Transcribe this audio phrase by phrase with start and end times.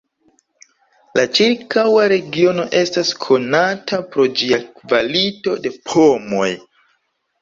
[1.17, 6.49] La ĉirkaŭa regiono estas konata pro ĝia kvalito de pomoj.